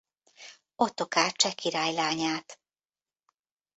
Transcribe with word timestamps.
Ottokár 0.75 1.31
cseh 1.31 1.53
király 1.53 1.93
lányát. 1.93 2.59